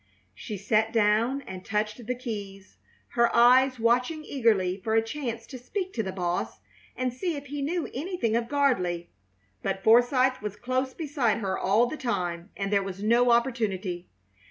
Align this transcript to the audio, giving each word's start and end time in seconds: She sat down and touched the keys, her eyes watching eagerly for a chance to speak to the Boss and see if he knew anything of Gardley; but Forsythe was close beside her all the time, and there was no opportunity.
She 0.33 0.57
sat 0.57 0.91
down 0.91 1.41
and 1.43 1.63
touched 1.63 2.07
the 2.07 2.15
keys, 2.15 2.79
her 3.09 3.29
eyes 3.35 3.79
watching 3.79 4.23
eagerly 4.25 4.81
for 4.83 4.95
a 4.95 5.01
chance 5.03 5.45
to 5.45 5.59
speak 5.59 5.93
to 5.93 6.01
the 6.01 6.11
Boss 6.11 6.59
and 6.95 7.13
see 7.13 7.35
if 7.35 7.45
he 7.45 7.61
knew 7.61 7.87
anything 7.93 8.35
of 8.35 8.47
Gardley; 8.49 9.11
but 9.61 9.83
Forsythe 9.83 10.39
was 10.41 10.55
close 10.55 10.95
beside 10.95 11.37
her 11.37 11.55
all 11.55 11.85
the 11.85 11.97
time, 11.97 12.49
and 12.57 12.73
there 12.73 12.81
was 12.81 13.03
no 13.03 13.29
opportunity. 13.29 14.07